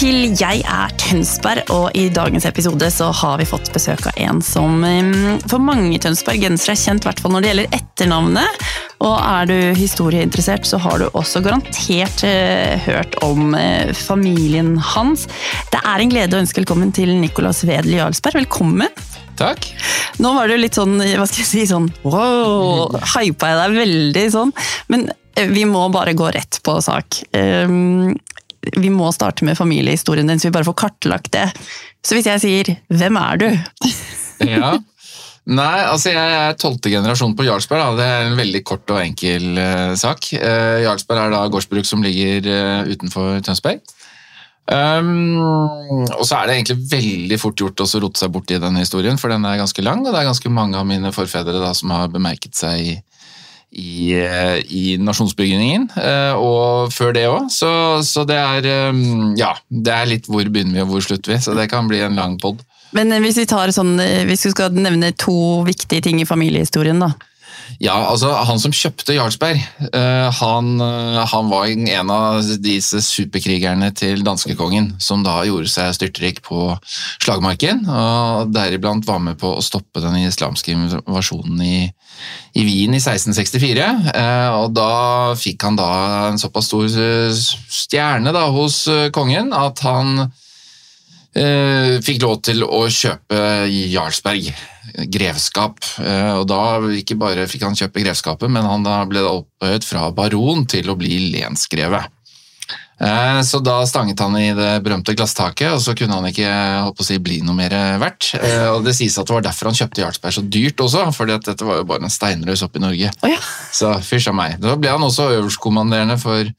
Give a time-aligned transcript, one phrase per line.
[0.00, 4.38] Til Jeg er Tønsberg, og i dagens episode så har vi fått besøk av en
[4.40, 4.78] som
[5.44, 8.62] for mange tønsbergensere er kjent, i hvert fall når det gjelder etternavnet.
[9.04, 15.26] Og er du historieinteressert, så har du også garantert eh, hørt om eh, familien hans.
[15.68, 18.40] Det er en glede å ønske velkommen til Nicolas Wedel Jarlsberg.
[18.40, 19.04] Velkommen.
[19.36, 19.68] Takk.
[20.24, 24.26] Nå var du litt sånn, hva skal jeg si, sånn wow, hypa jeg deg veldig
[24.32, 24.56] sånn.
[24.96, 27.20] Men eh, vi må bare gå rett på sak.
[28.76, 31.48] Vi må starte med familiehistorien din, så vi bare får kartlagt det.
[32.04, 33.58] Så hvis jeg sier 'Hvem er du?'
[34.54, 34.78] Ja.
[35.50, 37.80] Nei, altså jeg er tolvte generasjon på Jarlsberg.
[37.80, 37.96] Da.
[37.96, 40.28] Det er en veldig kort og enkel uh, sak.
[40.36, 43.80] Uh, Jarlsberg er da gårdsbruk som ligger uh, utenfor Tønsberg.
[44.70, 45.40] Um,
[46.14, 49.18] og så er det egentlig veldig fort gjort å rote seg bort i den historien,
[49.18, 51.90] for den er ganske lang, og det er ganske mange av mine forfedre da, som
[51.90, 52.92] har bemerket seg i
[53.70, 54.16] i,
[54.66, 55.88] i nasjonsbyggingen,
[56.40, 57.46] og før det òg.
[57.54, 57.70] Så,
[58.06, 58.66] så, det er
[59.38, 62.02] Ja, det er litt hvor begynner vi og hvor slutter vi, så det kan bli
[62.02, 62.64] en lang pod.
[62.96, 63.94] Men hvis vi, sånn,
[64.26, 67.12] hvis du skal nevne to viktige ting i familiehistorien, da?
[67.78, 69.60] Ja, altså Han som kjøpte Jarlsberg,
[70.40, 76.66] han, han, var en av disse superkrigerne til danskekongen, som da gjorde seg styrtrik på
[77.22, 81.78] slagmarken, og deriblant var med på å stoppe den islamske invasjonen i,
[82.58, 83.88] i Wien i 1664.
[84.58, 84.90] og Da
[85.38, 85.90] fikk han da
[86.30, 88.84] en såpass stor stjerne da, hos
[89.16, 90.30] kongen at han
[92.04, 94.50] fikk lov til å kjøpe Jarlsberg
[95.12, 95.82] grevskap.
[96.38, 96.62] Og da
[96.98, 101.30] ikke bare fikk han kjøpe grevskapet, men han ble opphøyet fra baron til å bli
[101.34, 102.02] lensgreve.
[103.48, 106.50] Så da stanget han i det berømte glasstaket, og så kunne han ikke
[106.90, 107.72] å si, bli noe mer
[108.02, 108.34] verdt.
[108.74, 111.56] Og Det sies at det var derfor han kjøpte Jarlsberg så dyrt også, for dette
[111.64, 113.14] var jo bare en steinrøys oppe i Norge.
[113.24, 113.40] Oh, ja.
[113.72, 114.58] Så fysj av meg.
[114.60, 116.52] Da ble han også øverstkommanderende for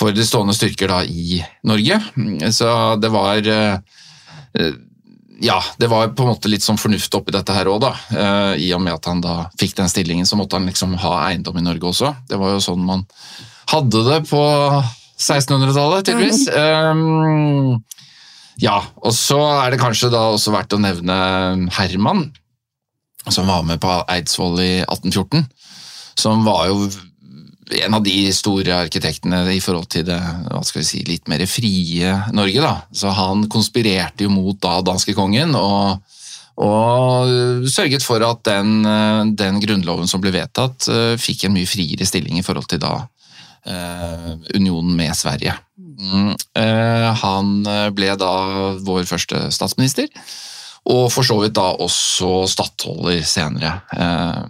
[0.00, 1.96] for de stående styrker da i Norge.
[2.54, 2.66] Så
[3.02, 3.42] det var
[5.40, 7.92] ja, det var på en måte litt sånn fornuft oppi dette her òg, da.
[8.60, 11.56] I og med at han da fikk den stillingen, så måtte han liksom ha eiendom
[11.56, 12.12] i Norge også.
[12.28, 13.06] Det var jo sånn man
[13.70, 14.42] hadde det på
[15.20, 16.42] 1600-tallet, tydeligvis.
[16.50, 17.80] Mm.
[18.60, 21.16] ja, og så er det kanskje da også verdt å nevne
[21.78, 22.26] Herman,
[23.28, 25.46] som var med på Eidsvoll i 1814.
[26.20, 26.90] Som var jo
[27.78, 31.44] en av de store arkitektene i forhold til det hva skal vi si, litt mer
[31.50, 32.62] frie Norge.
[32.62, 32.74] da.
[32.92, 36.02] Så Han konspirerte jo mot da danskekongen og,
[36.60, 38.82] og sørget for at den,
[39.38, 42.94] den, grunnloven som ble vedtatt, fikk en mye friere stilling i forhold til da
[43.64, 45.56] eh, unionen med Sverige.
[45.78, 47.56] Mm, eh, han
[47.96, 48.32] ble da
[48.84, 50.08] vår første statsminister,
[50.90, 53.76] og for så vidt da også stattholder senere.
[53.92, 54.42] Eh,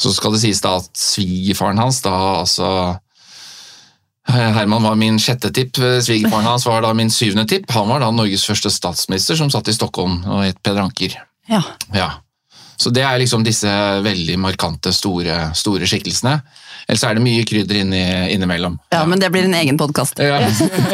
[0.00, 2.68] så skal det sies da at svigerfaren hans, da altså
[4.24, 7.68] Herman var min sjette tipp, svigerfaren hans var da min syvende tipp.
[7.76, 11.18] Han var da Norges første statsminister som satt i Stockholm og het Peder Anker.
[11.50, 11.60] Ja.
[11.92, 12.08] ja.
[12.76, 13.70] Så det er liksom disse
[14.04, 16.38] veldig markante, store, store skikkelsene.
[16.84, 18.02] Ellers er det mye krydder inni,
[18.34, 18.76] innimellom.
[18.90, 20.20] Ja, ja, men det blir en egen podkast.
[20.20, 20.42] Ja.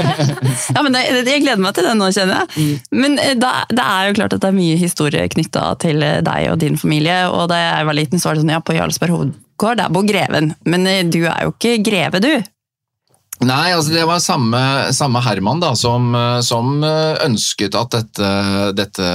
[0.76, 2.50] ja, men det, jeg gleder meg til det nå, kjenner jeg.
[2.54, 3.00] Mm.
[3.02, 6.60] Men da, det er jo klart at det er mye historie knytta til deg og
[6.62, 7.24] din familie.
[7.32, 10.06] Og da jeg var liten, så var det sånn ja, på Jarlsberg hovedgård, der bor
[10.06, 10.54] greven.
[10.68, 12.32] Men du er jo ikke greve, du?
[13.40, 14.58] Nei, altså det var samme,
[14.92, 16.10] samme Herman da, som,
[16.44, 18.32] som, ønsket at dette,
[18.76, 19.06] dette,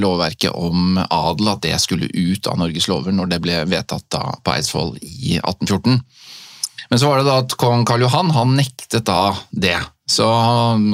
[0.00, 4.22] lovverket om adel at det skulle ut av Norges lover når det ble vedtatt da
[4.40, 6.00] på Eidsvoll i 1814.
[6.88, 9.78] Men så var det da at kong Karl Johan han nektet da det.
[10.08, 10.24] Så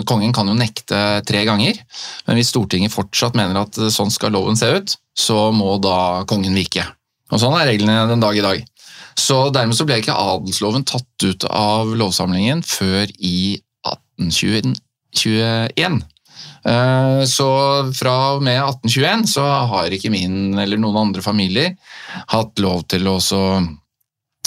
[0.08, 1.78] kongen kan jo nekte tre ganger,
[2.26, 6.56] men hvis Stortinget fortsatt mener at sånn skal loven se ut, så må da kongen
[6.56, 6.86] vike.
[7.32, 8.64] Og Sånn er reglene den dag i dag.
[9.18, 16.00] Så Dermed så ble ikke adelsloven tatt ut av lovsamlingen før i 1821.
[16.62, 17.50] Eh, så
[17.96, 21.74] fra og med 1821 så har ikke min eller noen andre familier
[22.30, 23.18] hatt lov til å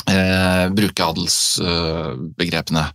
[0.09, 2.85] eh, bruke adelsbegrepene.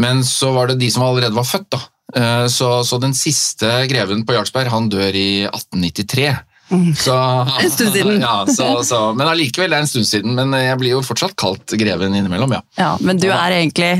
[0.00, 1.82] Men så var det de som allerede var født, da.
[2.16, 6.30] Eh, så, så den siste greven på Jarlsberg han dør i 1893.
[6.68, 7.16] Så,
[7.62, 8.20] en stund siden.
[8.20, 10.34] Ja, så, så, men allikevel, det er en stund siden.
[10.38, 12.62] Men jeg blir jo fortsatt kalt greven innimellom, ja.
[12.78, 13.92] ja men du er egentlig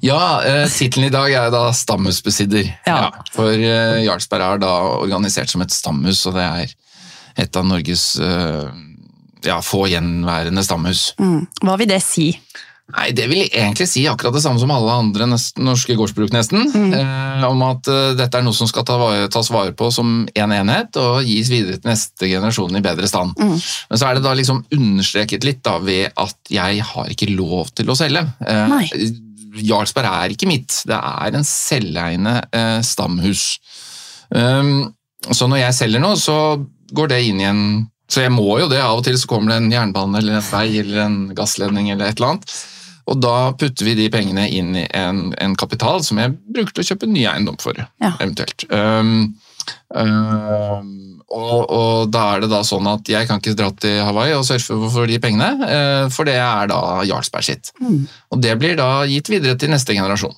[0.00, 2.70] Ja, eh, tittelen i dag er da stamhusbesidder.
[2.86, 2.96] Ja.
[3.08, 3.26] ja.
[3.34, 6.74] for eh, Jarlsberg er da organisert som et stamhus, og det er
[7.44, 8.68] et av Norges eh,
[9.44, 11.10] ja, få gjenværende stamhus.
[11.20, 11.44] Mm.
[11.64, 12.30] Hva vil det si?
[12.92, 16.66] Nei, Det vil egentlig si akkurat det samme som alle andre norske gårdsbruk, nesten.
[16.68, 16.92] Mm.
[16.92, 20.26] Eh, om at uh, dette er noe som skal ta vare, tas vare på som
[20.28, 23.32] én en enhet og gis videre til neste generasjon i bedre stand.
[23.40, 23.56] Mm.
[23.56, 27.72] Men så er det da liksom understreket litt da ved at jeg har ikke lov
[27.72, 28.26] til å selge.
[28.44, 28.76] Eh,
[29.64, 30.82] Jarlsberg er ikke mitt.
[30.84, 33.46] Det er en selveiende eh, stamhus.
[34.28, 34.92] Um,
[35.32, 36.36] så når jeg selger noe, så
[36.92, 37.64] går det inn i en
[38.10, 38.82] Så jeg må jo det.
[38.84, 42.10] Av og til så kommer det en jernbane eller en vei eller en gassledning eller
[42.10, 42.52] et eller annet.
[43.10, 46.84] Og da putter vi de pengene inn i en, en kapital som jeg bruker til
[46.84, 48.14] å kjøpe ny eiendom for, Ja.
[48.16, 48.64] eventuelt.
[48.72, 49.34] Um,
[49.94, 50.92] um,
[51.34, 54.44] og, og da er det da sånn at jeg kan ikke dra til Hawaii og
[54.46, 57.72] surfe for de pengene, eh, for det er da Jarlsberg sitt.
[57.82, 58.04] Mm.
[58.34, 60.34] Og det blir da gitt videre til neste generasjon.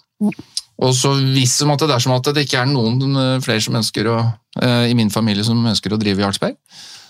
[0.76, 3.64] Og så hvis som at det er som at det ikke er noen eh, flere
[3.64, 4.18] som ønsker å,
[4.62, 6.56] eh, i min familie som ønsker å drive Jarlsberg,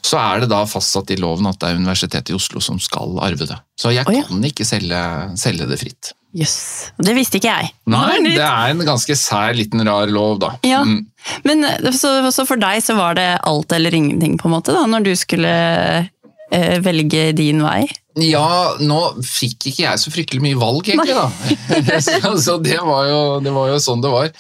[0.07, 3.19] så er det da fastsatt i loven at det er Universitetet i Oslo som skal
[3.25, 3.59] arve det.
[3.79, 4.23] Så jeg oh, ja.
[4.29, 5.03] kan ikke selge,
[5.41, 6.13] selge det fritt.
[6.37, 6.93] Jøss.
[7.01, 7.71] Det visste ikke jeg.
[7.89, 10.53] Nei, det er en ganske sær, liten rar lov, da.
[10.67, 10.83] Ja.
[10.85, 11.07] Mm.
[11.49, 11.65] Men
[11.97, 15.07] så, så for deg så var det alt eller ingenting, på en måte, da, når
[15.09, 15.55] du skulle
[16.85, 17.87] velge din vei?
[18.17, 21.27] Ja, nå fikk ikke jeg så fryktelig mye valg, egentlig, da.
[22.47, 24.31] så det, var jo, det var jo sånn det var.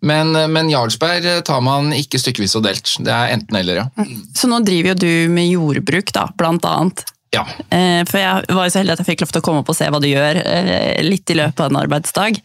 [0.00, 2.94] Men, men Jarlsberg tar man ikke stykkevis og delt.
[3.04, 4.06] Det er enten-eller, ja.
[4.36, 7.04] Så nå driver jo du med jordbruk, da, blant annet.
[7.36, 7.44] Ja.
[7.70, 9.72] Eh, For jeg var jo så heldig at jeg fikk lov til å komme opp
[9.72, 12.40] og se hva du gjør, eh, litt i løpet av en arbeidsdag.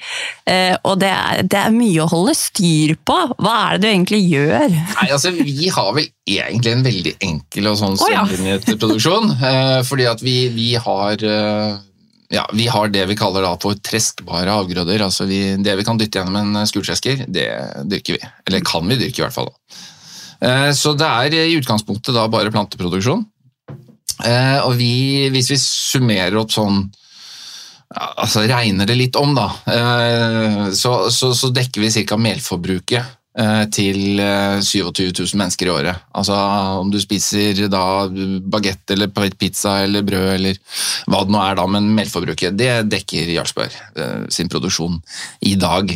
[0.45, 3.17] Eh, Og det er, det er mye å holde styr på.
[3.41, 4.67] Hva er det du egentlig gjør?
[4.71, 8.25] Nei, altså Vi har vel egentlig en veldig enkel og sånn oh, ja.
[8.67, 9.31] produksjon.
[9.51, 11.25] eh, fordi at vi, vi har
[12.31, 15.03] ja, vi har det vi kaller da for treskbare avgrøder.
[15.03, 17.47] altså vi, Det vi kan dytte gjennom en skurtresker, det
[17.91, 18.21] dyrker vi.
[18.47, 19.51] Eller kan vi dyrke, i hvert fall.
[19.51, 20.71] da.
[20.73, 23.27] Så det er i utgangspunktet da bare planteproduksjon.
[24.25, 26.83] Eh, Og vi, hvis vi summerer opp sånn
[27.91, 32.15] altså Regner det litt om, da, eh, så, så, så dekker vi ca.
[32.15, 33.17] melforbruket
[33.71, 36.01] til eh, 27 000 mennesker i året.
[36.19, 36.35] Altså
[36.81, 37.83] om du spiser da
[38.51, 39.07] bagett eller
[39.39, 40.57] pizza eller brød eller
[41.07, 44.99] hva det nå er da, men melkeforbruket, det dekker Jarlsberg eh, sin produksjon
[45.47, 45.93] i dag.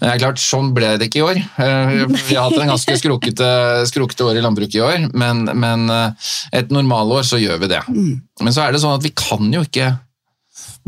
[0.00, 1.42] Det er klart, sånn ble det ikke i år.
[1.60, 3.50] Eh, Vi har hatt en ganske skrukete,
[3.92, 6.32] skrukete år i landbruket i år, men, men eh,
[6.62, 7.82] et normalår så gjør vi det.
[8.40, 9.92] Men så er det sånn at vi kan jo ikke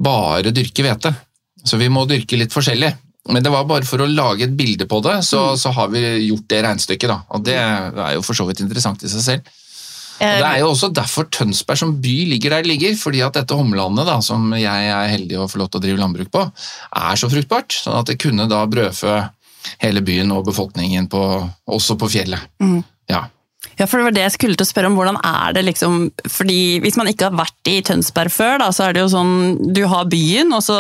[0.01, 1.13] bare dyrke hvete.
[1.61, 2.89] Så vi må dyrke litt forskjellig.
[3.29, 6.01] Men det var bare for å lage et bilde på det, så, så har vi
[6.31, 7.11] gjort det regnestykket.
[7.11, 7.19] Da.
[7.37, 9.51] Og det er jo for så vidt interessant i seg selv.
[10.21, 13.39] Og det er jo også derfor Tønsberg som by ligger der det ligger, fordi at
[13.39, 16.43] dette omlandet da, som jeg er heldig å få lov til å drive landbruk på,
[17.01, 17.77] er så fruktbart.
[17.87, 19.17] Sånn at det kunne da brødfø
[19.81, 21.23] hele byen og befolkningen på,
[21.73, 22.53] også på fjellet.
[22.61, 22.83] Mm.
[23.13, 23.25] Ja.
[23.81, 24.97] Ja, for det var det jeg skulle til å spørre om.
[24.99, 28.87] Hvordan er det liksom Fordi hvis man ikke har vært i Tønsberg før, da, så
[28.87, 29.33] er det jo sånn
[29.73, 30.77] Du har byen, og så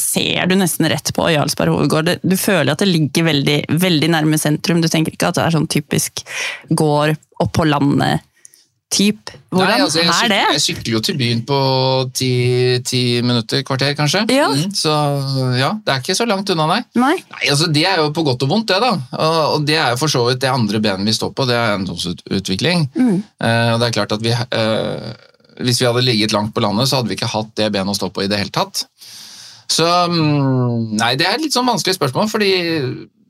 [0.00, 2.12] ser du nesten rett på Jarlsberg hovedgård.
[2.20, 4.84] Du føler at det ligger veldig, veldig nærme sentrum.
[4.84, 6.26] Du tenker ikke at det er sånn typisk
[6.68, 8.24] gård opp på landet
[8.92, 9.32] typ.
[9.50, 10.40] Hvordan Nei, altså, er det?
[10.54, 11.58] jeg sykler jo til byen på
[12.14, 12.30] ti,
[12.86, 14.22] ti minutter, kvarter kanskje.
[14.30, 14.46] Ja.
[14.52, 14.94] Mm, så
[15.58, 16.78] ja, det er ikke så langt unna, nei.
[16.94, 17.14] Nei?
[17.32, 18.78] Nei, altså Det er jo på godt og vondt, det.
[18.84, 18.92] da.
[19.18, 21.56] Og, og det er jo for så vidt det andre benet vi står på, det
[21.58, 22.86] er eiendomsutvikling.
[22.94, 23.16] Mm.
[23.42, 25.10] Eh, og det er klart at vi, eh,
[25.66, 27.98] Hvis vi hadde ligget langt på landet, så hadde vi ikke hatt det benet å
[27.98, 28.86] stå på i det hele tatt.
[29.72, 32.52] Så mm, Nei, det er et litt sånn vanskelig spørsmål, fordi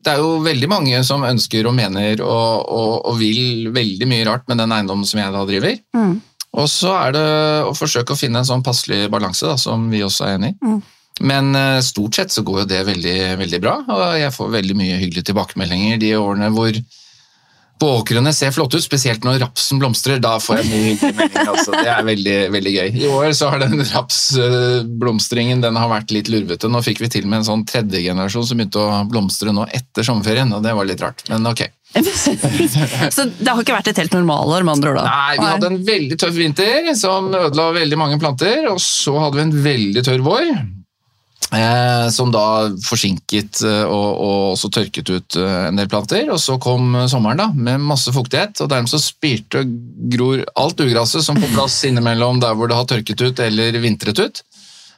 [0.07, 4.27] det er jo veldig mange som ønsker og mener og, og, og vil veldig mye
[4.29, 5.79] rart med den eiendommen som jeg da driver.
[5.97, 6.13] Mm.
[6.57, 7.25] Og så er det
[7.67, 10.59] å forsøke å finne en sånn passelig balanse, da, som vi også er enig i.
[10.63, 10.79] Mm.
[11.27, 14.77] Men eh, stort sett så går jo det veldig, veldig bra, og jeg får veldig
[14.77, 16.77] mye hyggelige tilbakemeldinger de årene hvor
[17.79, 20.21] på åkrene ser flotte ut, spesielt når rapsen blomstrer.
[20.23, 21.49] Da får jeg mye hyggelig melding.
[21.53, 21.75] Altså.
[21.77, 22.93] Det er veldig, veldig gøy.
[23.03, 26.71] I år så har den rapsblomstringen den har vært litt lurvete.
[26.73, 30.07] Nå fikk vi til med en sånn tredje generasjon som begynte å blomstre nå etter
[30.07, 31.27] sommerferien, og det var litt rart.
[31.33, 31.67] Men ok.
[33.17, 34.99] så det har ikke vært et helt normalår, med andre ord?
[35.01, 35.13] da?
[35.13, 39.39] Nei, vi hadde en veldig tøff vinter som ødela veldig mange planter, og så hadde
[39.39, 40.51] vi en veldig tørr vår.
[41.55, 46.27] Eh, som da forsinket eh, og, og også tørket ut eh, en del planter.
[46.35, 49.77] Og så kom sommeren da, med masse fuktighet, og dermed så spirte og
[50.11, 54.23] gror alt ugraset som får plass innimellom der hvor det har tørket ut eller vintret
[54.23, 54.43] ut.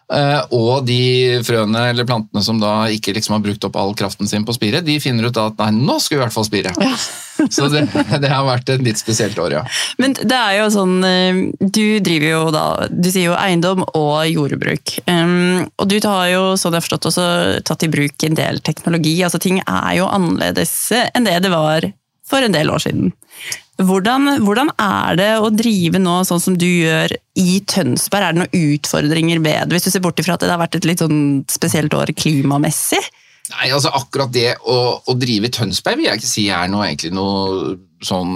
[0.09, 4.29] Eh, og de frøene eller plantene som da ikke liksom har brukt opp all kraften
[4.31, 6.47] sin på å spire, de finner ut at nei, nå skal vi i hvert fall
[6.49, 6.73] spire.
[7.55, 7.85] Så det,
[8.19, 9.61] det har vært et litt spesielt år, ja.
[10.01, 14.17] Men det er jo sånn eh, Du driver jo da Du sier jo eiendom og
[14.27, 14.97] jordbruk.
[15.07, 17.29] Og du har jo, sånn jeg har forstått, også
[17.69, 19.15] tatt i bruk en del teknologi.
[19.23, 20.75] Altså ting er jo annerledes
[21.13, 21.87] enn det det var
[22.29, 23.13] for en del år siden.
[23.79, 28.25] Hvordan, hvordan er det å drive nå sånn som du gjør i Tønsberg?
[28.27, 30.81] Er det noen utfordringer ved det, hvis du ser bort ifra at det har vært
[30.81, 33.05] et litt sånn spesielt år klimamessig?
[33.55, 36.89] Nei, altså akkurat det å, å drive i Tønsberg vil jeg ikke si er noe,
[36.89, 38.35] egentlig noe sånn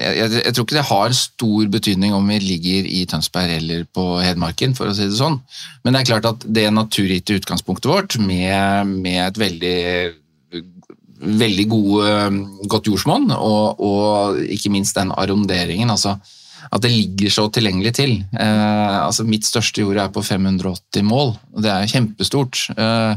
[0.00, 3.84] jeg, jeg, jeg tror ikke det har stor betydning om vi ligger i Tønsberg eller
[3.92, 5.36] på Hedmarken, for å si det sånn.
[5.84, 9.76] Men det er klart at det naturgitte utgangspunktet vårt, med, med et veldig
[11.20, 12.12] veldig gode,
[12.70, 15.90] godt jordsmonn, og, og, ikke minst den arronderingen.
[15.92, 16.16] altså
[16.70, 18.16] At det ligger så tilgjengelig til.
[18.32, 22.64] Eh, altså Mitt største jord er på 580 mål, og det er kjempestort.
[22.76, 23.12] Eh,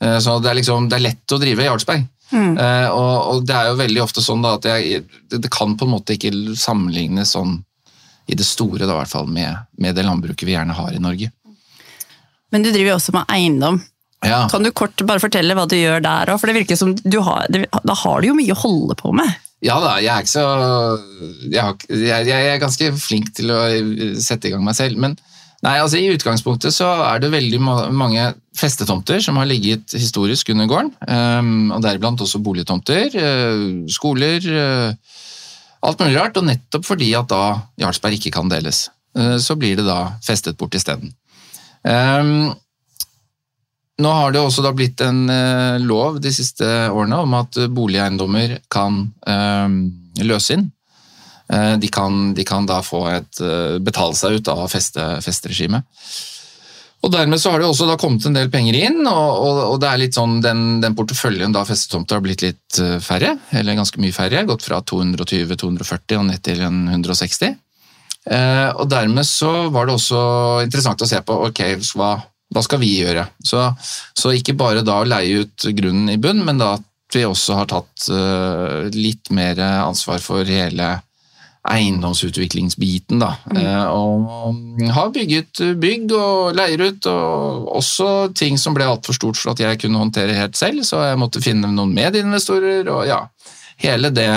[0.00, 2.08] eh, så det er, liksom, det er lett å drive i Jarlsberg.
[2.32, 2.56] Mm.
[2.56, 5.94] Eh, og, og, det er jo veldig ofte sånn at jeg, det, kan på en
[5.98, 7.58] måte ikke sammenlignes sånn
[8.30, 11.02] i det store da, i hvert fall med, med, det landbruket vi gjerne har i
[11.02, 11.28] Norge.
[12.52, 13.80] Men du driver også med eiendom.
[14.22, 14.44] Ja.
[14.50, 16.38] Kan du kort bare fortelle hva du gjør der òg?
[16.38, 19.30] For det virker som du har, da har du jo mye å holde på med?
[19.62, 20.42] Ja da, jeg er så
[21.46, 23.60] jeg, har, jeg, jeg, er ganske flink til å
[24.18, 24.98] sette i gang meg selv.
[25.02, 25.14] Men
[25.62, 28.24] nei, altså i utgangspunktet så er det veldig mange
[28.58, 30.90] festetomter som har ligget historisk under gården.
[31.06, 35.14] Um, og deriblant også boligtomter, uh, skoler, uh,
[35.86, 36.42] alt mulig rart.
[36.42, 37.44] Og nettopp fordi at da
[37.82, 38.88] Jarlsberg ikke kan deles,
[39.18, 41.14] uh, så blir det da festet bort isteden.
[41.86, 42.50] Um,
[44.02, 49.04] nå har det også blitt en uh, lov de siste årene om at boligeiendommer kan
[49.28, 49.68] uh,
[50.22, 50.68] løse inn.
[51.52, 53.42] Uh, de, kan, de, kan, da få et,
[53.84, 55.86] betale seg ut av feste, festeregimet.
[57.02, 59.88] Og Dermed så har det også kommet en del penger inn, og, og, og det
[59.90, 64.14] er litt sånn, den, den porteføljen da festetomter har blitt litt færre, eller ganske mye
[64.14, 64.44] færre.
[64.46, 67.56] Gått fra 220-240 og ned til 160.
[68.78, 70.22] og Dermed så var det også
[70.62, 71.64] interessant å se på ok,
[71.98, 72.12] hva,
[72.52, 73.26] hva skal vi gjøre?
[73.44, 73.64] Så,
[74.16, 77.58] så, ikke bare da å leie ut grunnen i bunn, men da at vi også
[77.58, 80.94] har tatt uh, litt mer ansvar for hele
[81.68, 83.20] eiendomsutviklingsbiten.
[83.22, 83.34] Da.
[83.52, 83.58] Mm.
[83.60, 89.38] Uh, og har bygget bygg og leier ut, og også ting som ble altfor stort
[89.38, 93.22] for at jeg kunne håndtere helt selv, så jeg måtte finne noen medinvestorer, og ja,
[93.84, 94.30] hele det,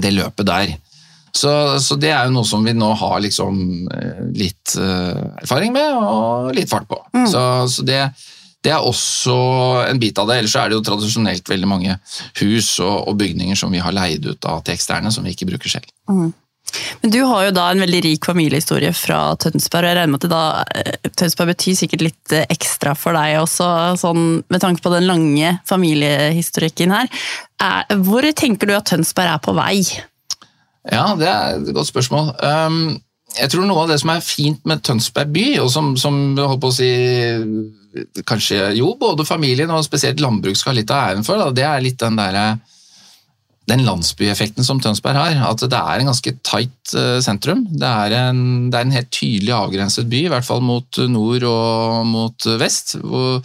[0.00, 0.76] det løpet der.
[1.38, 1.52] Så,
[1.82, 3.60] så, det er jo noe som vi nå har liksom
[3.94, 6.98] eh, litt uh, erfaring med og litt fart på.
[7.14, 7.28] Mm.
[7.30, 8.00] Så, så det,
[8.64, 9.36] det, er også
[9.84, 10.40] en bit av det.
[10.42, 11.94] Ellers er det jo tradisjonelt veldig mange
[12.42, 15.50] hus og, og, bygninger som vi har leid ut av til eksterne, som vi ikke
[15.52, 15.90] bruker selv.
[16.10, 16.34] Mm.
[17.00, 19.86] Men Du har jo da en veldig rik familiehistorie fra Tønsberg.
[19.86, 20.42] og jeg regner med at da,
[20.74, 23.70] eh, Tønsberg betyr sikkert litt ekstra for deg også,
[24.02, 27.08] sånn, med tanke på den lange familiehistorikken her.
[27.62, 29.80] Er, hvor tenker du at Tønsberg er på vei?
[30.88, 32.32] Ja, det er et godt spørsmål.
[32.40, 32.96] Um,
[33.36, 36.62] jeg tror noe av det som er fint med Tønsberg by, og som, som holdt
[36.62, 36.90] på å si
[38.28, 41.64] kanskje jo, både familien og spesielt landbruk skal ha litt av æren for, da, det
[41.66, 42.48] er litt den derre
[43.68, 45.34] den landsbyeffekten som Tønsberg har.
[45.44, 47.66] At det er en ganske tight uh, sentrum.
[47.68, 48.40] Det er, en,
[48.72, 52.96] det er, en, helt tydelig avgrenset by, i hvert fall mot nord og mot vest.
[53.02, 53.42] Hvor,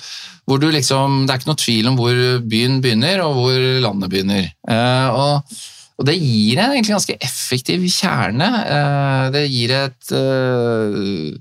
[0.47, 4.47] hvor liksom, det er ikke noe tvil om hvor byen begynner og hvor landet begynner.
[4.47, 5.59] Eh, og
[5.99, 8.47] og det gir en egentlig ganske effektiv kjerne.
[8.65, 11.35] Eh, det gir et eh,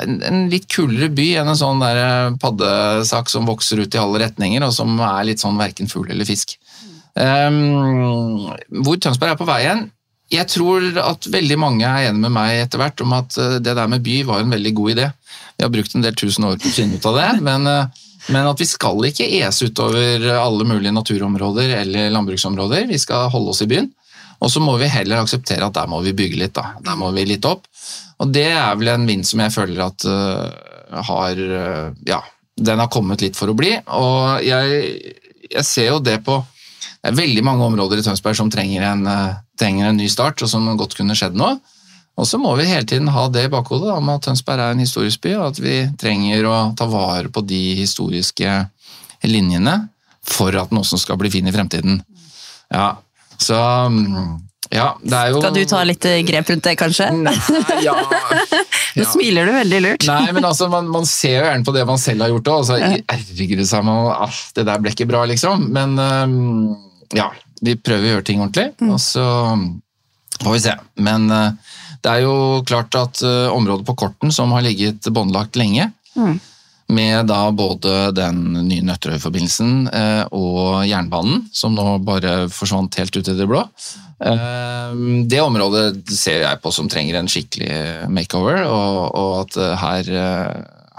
[0.00, 4.24] en litt kulere by enn en sånn der eh, paddesak som vokser ut i alle
[4.24, 6.56] retninger, og som er litt sånn verken fugl eller fisk.
[7.20, 9.88] Hvor Tønsberg er på vei hen?
[10.30, 13.90] Jeg tror at veldig mange er enig med meg etter hvert om at det der
[13.90, 15.08] med by var en veldig god idé.
[15.58, 17.66] Vi har brukt en del tusen år på å finne ut av det, men
[18.28, 22.84] men at vi skal ikke ese utover alle mulige naturområder eller landbruksområder.
[22.90, 23.88] Vi skal holde oss i byen.
[24.40, 26.54] Og så må vi heller akseptere at der må vi bygge litt.
[26.56, 26.74] da.
[26.84, 27.66] Der må vi litt opp.
[28.20, 32.20] Og det er vel en vind som jeg føler at uh, har uh, Ja,
[32.56, 33.74] den har kommet litt for å bli.
[33.96, 35.12] Og jeg,
[35.48, 36.40] jeg, ser jo det på
[37.00, 40.40] Det er veldig mange områder i Tønsberg som trenger en, uh, trenger en ny start,
[40.44, 41.58] og som godt kunne skjedd noe.
[42.20, 44.82] Og så må vi hele tiden ha det i bakhodet om at Tønsberg er en
[44.82, 48.58] historisk by, og at vi trenger å ta vare på de historiske
[49.24, 49.76] linjene
[50.28, 52.02] for at den også skal bli fin i fremtiden.
[52.68, 52.92] Ja,
[53.40, 53.56] så
[54.70, 57.08] ja, det er jo Skal du ta litt grep rundt det, kanskje?
[57.24, 57.34] Nei,
[57.82, 57.96] ja.
[58.98, 60.06] Nå smiler du veldig lurt.
[60.10, 62.60] Nei, men altså, man, man ser jo gjerne på det man selv har gjort òg,
[62.60, 65.70] og så det seg med at det der ble ikke bra, liksom.
[65.72, 65.96] Men
[67.16, 67.30] ja,
[67.64, 68.92] vi prøver å gjøre ting ordentlig, mm.
[68.92, 69.26] og så
[70.44, 70.76] får vi se.
[71.08, 71.30] Men
[72.04, 76.38] det er jo klart at uh, området på Korten, som har ligget båndlagt lenge, mm.
[76.96, 83.30] med da både den nye Nøtterøy-forbindelsen uh, og jernbanen, som nå bare forsvant helt ut
[83.30, 83.64] i det blå,
[84.24, 84.96] uh,
[85.28, 90.12] det området ser jeg på som trenger en skikkelig makeover, og, og at her,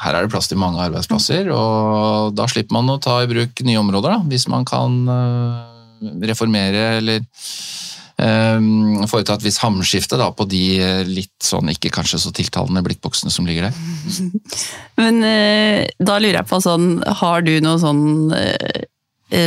[0.06, 3.66] her er det plass til mange arbeidsplasser, og da slipper man å ta i bruk
[3.66, 5.04] nye områder, da, hvis man kan
[6.02, 7.26] reformere eller
[9.12, 13.34] foreta et visst hamskifte da, på de eh, litt sånn ikke kanskje så tiltalende blikkboksene
[13.34, 13.82] som ligger der.
[15.02, 16.90] Men uh, da lurer jeg på sånn,
[17.22, 18.82] har du noe sånn uh,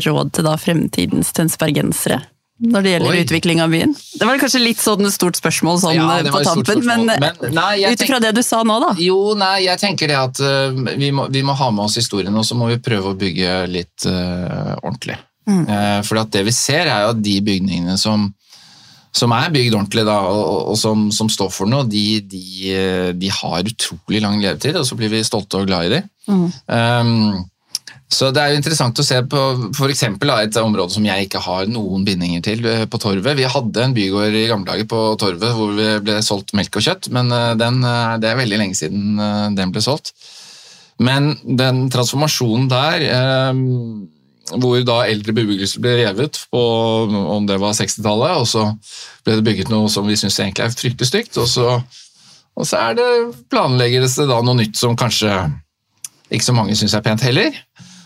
[0.06, 2.22] råd til da fremtidens tønsbergensere?
[2.62, 3.22] når det gjelder Oi.
[3.24, 3.94] utvikling av byen?
[4.14, 7.10] Det var kanskje litt sånn stort spørsmål sånn Ja, eh, på tampen, men.
[7.10, 8.92] Men, ut ifra det du sa nå, da.
[9.02, 12.34] Jo, nei, jeg tenker det at uh, vi, må, vi må ha med oss historien,
[12.34, 15.18] og så må vi prøve å bygge litt uh, ordentlig.
[15.50, 15.64] Mm.
[15.68, 18.30] Uh, for at det vi ser, er jo at de bygningene som,
[19.14, 23.28] som er bygd ordentlig, da, og, og- som, som står for noe, de, de, de
[23.30, 26.08] har utrolig lang levetid, og så blir vi stolte og glad i dem.
[26.28, 26.46] Mm.
[26.68, 27.44] Um,
[28.14, 29.40] så det er jo interessant å se på
[29.74, 33.34] for eksempel, da, et område som jeg ikke har noen bindinger til, eh, på Torvet.
[33.38, 36.84] Vi hadde en bygård i gamle dager på Torvet hvor vi ble solgt melk og
[36.86, 39.18] kjøtt, men eh, den, eh, det er veldig lenge siden
[39.56, 40.12] den ble solgt.
[41.02, 43.50] Men den transformasjonen der, eh,
[44.52, 46.62] hvor da eldre bebyggelse ble revet på
[47.08, 48.66] om det var 60-tallet, og så
[49.24, 51.78] ble det bygget noe som vi syns egentlig er fryktelig stygt, og så,
[52.54, 53.08] og så er det,
[53.52, 55.32] planlegges det da noe nytt som kanskje
[56.34, 57.56] ikke så mange syns er pent heller.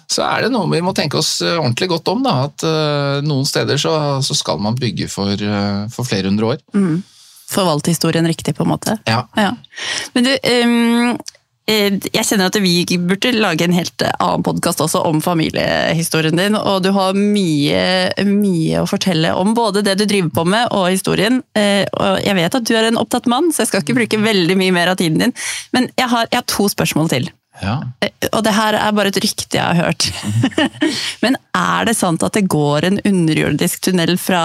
[0.09, 2.25] Så er det noe vi må tenke oss eh, ordentlig godt om.
[2.25, 3.93] da, At uh, noen steder så,
[4.25, 6.63] så skal man bygge for, uh, for flere hundre år.
[6.73, 7.03] Mm.
[7.49, 8.97] Forvalte historien riktig, på en måte.
[9.09, 9.23] Ja.
[9.37, 9.53] Ja.
[10.15, 11.37] Men du, eh,
[11.69, 16.57] jeg kjenner at vi burde lage en helt annen podkast også om familiehistorien din.
[16.57, 17.83] Og du har mye,
[18.25, 21.43] mye å fortelle om både det du driver på med og historien.
[21.59, 24.23] Eh, Og jeg vet at du er en opptatt mann, så jeg skal ikke bruke
[24.23, 25.37] veldig mye mer av tiden din.
[25.77, 27.31] Men jeg har, jeg har to spørsmål til.
[27.63, 27.77] Ja.
[28.05, 30.09] Eh, Og det her er bare et rykte jeg har hørt.
[31.25, 34.43] Men er det sant at det går en underjordisk tunnel fra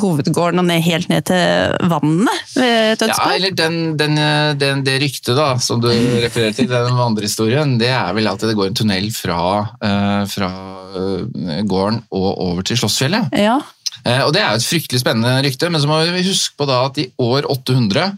[0.00, 4.98] hovedgården og ned, helt ned til vannet ved Ja, eller den, den, eh, den, Det
[5.02, 8.78] ryktet da, som du refererer til, den vandrehistorien, det er vel at det går en
[8.82, 9.40] tunnel fra,
[9.82, 10.50] eh, fra
[11.66, 13.32] gården og over til Slottsfjellet.
[13.36, 13.58] Ja.
[14.04, 16.66] Eh, Og Det er jo et fryktelig spennende rykte, men så må vi huske på
[16.68, 18.12] da at i år 800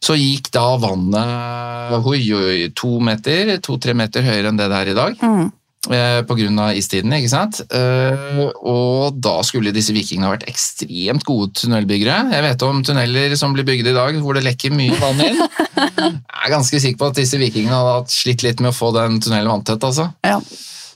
[0.00, 4.92] så gikk da vannet oi, oi, to meter, to-tre meter høyere enn det det er
[4.92, 5.18] i dag.
[5.20, 5.48] Mm.
[5.80, 6.22] Pga.
[6.28, 7.62] På grunn av istiden, ikke sant?
[7.72, 12.34] Eh, Og da skulle disse vikingene ha vært ekstremt gode tunnelbyggere.
[12.34, 15.40] Jeg vet om tunneler som blir bygd i dag hvor det lekker mye vann inn.
[15.80, 19.20] Jeg er ganske sikker på at disse vikingene hadde slitt litt med å få den
[19.24, 20.10] tunnelen vanntett, altså.
[20.26, 20.36] ja.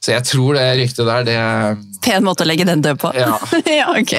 [0.05, 1.39] Så jeg tror det ryktet der, det
[2.05, 3.11] Pen måte å legge den død på.
[3.17, 3.39] Ja.
[3.79, 4.13] ja, ok.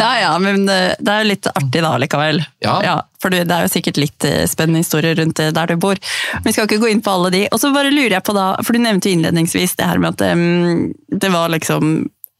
[0.00, 2.40] Ja ja, men eh, det er jo litt artig da likevel.
[2.64, 2.96] Ja.
[3.22, 6.00] for det er jo sikkert litt eh, spennende historier rundt eh, der du bor.
[6.42, 7.44] Vi skal ikke gå inn på alle de.
[7.54, 10.16] Og så bare lurer jeg på da, for du nevnte jo innledningsvis det her med
[10.16, 11.92] at em, det var liksom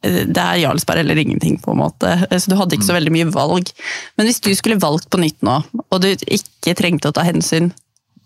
[0.03, 2.17] eh, det er Jarlsberg eller ingenting, på en måte.
[2.35, 3.71] Så du hadde ikke så veldig mye valg.
[4.19, 7.71] Men hvis du skulle valgt på nytt nå, og du ikke trengte å ta hensyn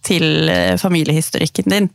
[0.05, 1.93] til eh, familiehistorikken din,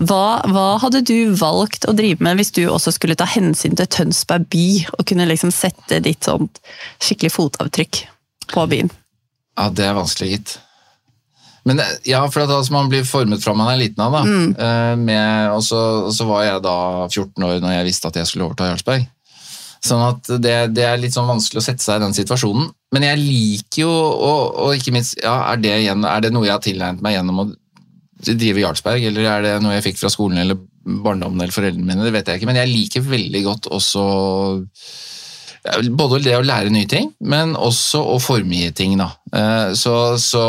[0.00, 3.90] hva, hva hadde du valgt å drive med hvis du også skulle ta hensyn til
[3.92, 6.62] Tønsberg by, og kunne liksom sette ditt sånt
[7.02, 8.02] skikkelig fotavtrykk
[8.54, 8.92] på byen?
[9.58, 10.54] Ja, det er vanskelig, gitt.
[11.68, 11.78] Men
[12.08, 14.22] ja, for at altså, man blir formet fra man er liten av, da.
[14.24, 15.04] Mm.
[15.04, 16.76] med, og, så, og så var jeg da
[17.06, 19.04] 14 år når jeg visste at jeg skulle overta Jarlsberg.
[19.82, 22.68] Sånn at det, det er litt sånn vanskelig å sette seg i den situasjonen.
[22.94, 26.46] Men jeg liker jo, og, og ikke minst, ja, er det, igjen, er det noe
[26.46, 27.46] jeg har tilegnet meg gjennom å
[28.22, 32.04] drive Jarlsberg, eller er det noe jeg fikk fra skolen eller barndommen eller foreldrene mine,
[32.06, 32.50] det vet jeg ikke.
[32.50, 34.06] Men jeg liker veldig godt også
[35.94, 38.96] både det å lære nye ting, men også å formgi ting.
[38.98, 39.12] Da.
[39.32, 40.42] Eh, Så, så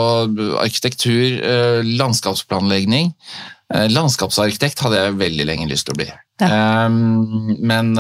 [0.62, 3.14] arkitektur, eh, landskapsplanlegging
[3.74, 6.10] eh, Landskapsarkitekt hadde jeg veldig lenge lyst til å bli.
[6.42, 6.90] Ja.
[6.90, 7.94] Men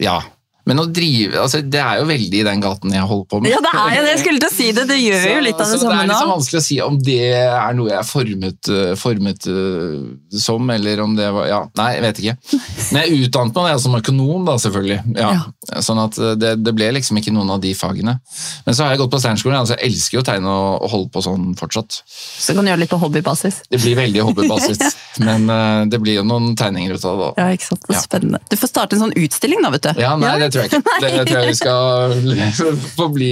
[0.00, 0.16] ja.
[0.64, 3.52] Men å drive altså Det er jo veldig i den gaten jeg holder på med.
[3.52, 4.12] Ja, det er jo det!
[4.14, 4.84] Jeg skulle til å si det!
[4.88, 6.98] Det gjør jo litt av det samme så det er liksom vanskelig å si om
[7.04, 11.60] det er noe jeg er formet, eh, formet eh, som, eller om det var ja,
[11.78, 12.60] Nei, jeg vet ikke.
[12.94, 15.16] Men jeg utdannet meg som økonom, da, selvfølgelig.
[15.18, 15.80] Ja.
[15.84, 18.16] Sånn at eh, det, det ble liksom ikke noen av de fagene.
[18.64, 20.92] Men så har jeg gått på Steinerskolen, altså jeg elsker jo å tegne og, og
[20.94, 22.00] holde på sånn fortsatt.
[22.08, 23.62] Så kan du gjøre litt på hobbybasis.
[23.68, 24.80] Det blir veldig hobbybasis,
[25.26, 27.30] men uh, det blir jo noen tegninger ut av det.
[27.42, 27.84] Ja, ikke sant?
[27.84, 28.04] Det er Ja.
[28.04, 28.40] Spennende.
[28.50, 30.02] Du får starte en sånn utstilling da, vet du.
[30.02, 30.80] Ja, nei, det tror jeg ikke.
[31.04, 33.30] Det tror jeg vi skal få bli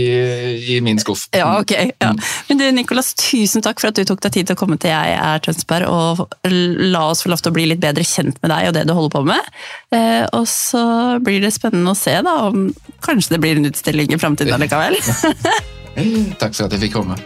[0.74, 1.24] i min skuff.
[1.36, 1.72] Ja, ok.
[2.02, 2.12] Ja.
[2.48, 4.92] Men du, Nicolas, tusen takk for at du tok deg tid til å komme til
[4.92, 8.52] Jeg er Tønsberg, og la oss få lov til å bli litt bedre kjent med
[8.52, 9.52] deg og det du holder på med.
[9.94, 10.84] Eh, og så
[11.22, 12.70] blir det spennende å se da, om
[13.04, 14.98] kanskje det blir en utstilling i fremtiden allikevel.
[16.42, 17.18] Takk for at jeg fikk komme.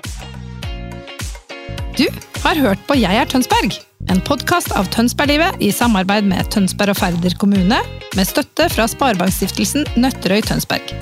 [1.97, 2.05] Du
[2.43, 3.79] har hørt på Jeg er Tønsberg,
[4.11, 7.79] en podkast av Tønsberglivet i samarbeid med Tønsberg og Færder kommune,
[8.17, 10.93] med støtte fra Sparebankstiftelsen Nøtterøy Tønsberg.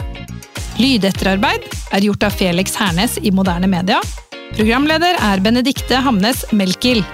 [0.81, 4.01] Lydetterarbeid er gjort av Felix Hernes i Moderne Media.
[4.55, 7.05] Programleder er Benedikte Hamnes Melkild.